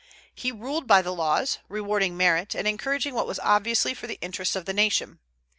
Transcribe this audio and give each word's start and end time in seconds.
He 0.33 0.51
ruled 0.51 0.87
by 0.87 1.03
the 1.03 1.13
laws; 1.13 1.59
rewarding 1.69 2.17
merit, 2.17 2.55
and 2.55 2.67
encouraging 2.67 3.13
what 3.13 3.27
was 3.27 3.37
obviously 3.37 3.93
for 3.93 4.07
the 4.07 4.17
interests 4.19 4.55
of 4.55 4.65
the 4.65 4.73
nation. 4.73 5.19